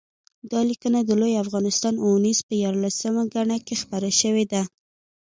[0.51, 4.63] دا لیکنه د لوی افغانستان اوونیزې په یارلسمه ګڼه کې خپره شوې ده